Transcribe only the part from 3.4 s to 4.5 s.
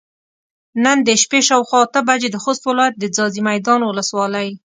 ميدان ولسوالۍ